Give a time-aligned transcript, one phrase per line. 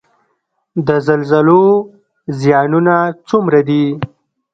[0.87, 1.63] د زلزلو
[2.39, 2.95] زیانونه
[3.29, 3.85] څومره دي؟